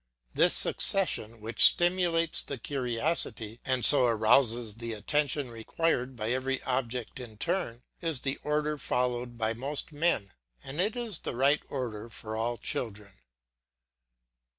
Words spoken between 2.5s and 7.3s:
curiosity and so arouses the attention required by every object